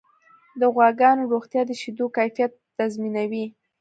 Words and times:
د 0.59 0.61
غواګانو 0.73 1.29
روغتیا 1.33 1.61
د 1.67 1.71
شیدو 1.81 2.05
کیفیت 2.17 2.51
تضمینوي. 2.77 3.45